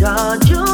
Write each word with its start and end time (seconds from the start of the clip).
God, 0.00 0.48
you 0.48 0.73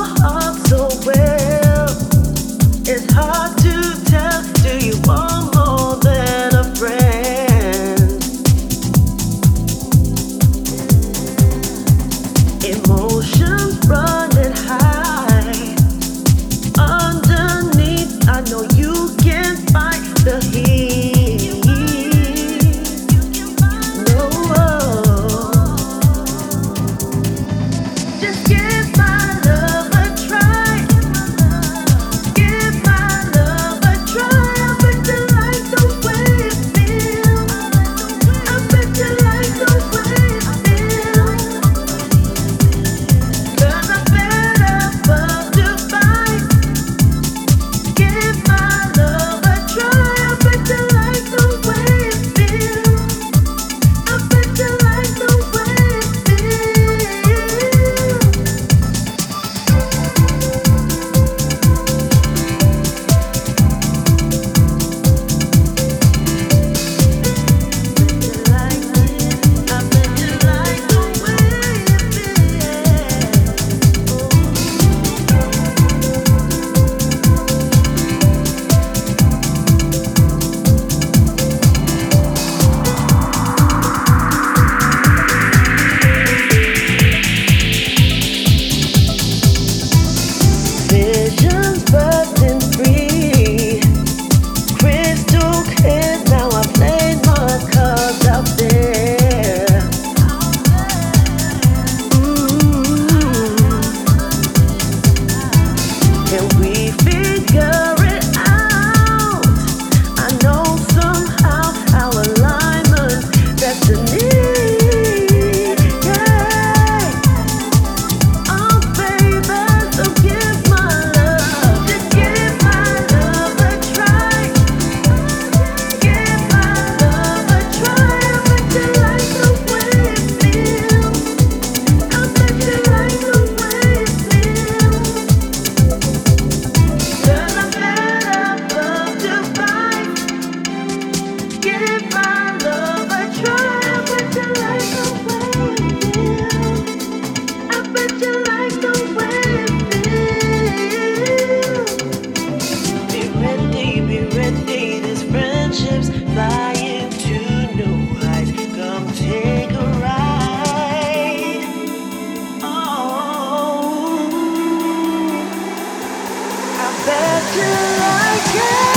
Just 167.10 168.54
give 168.54 168.89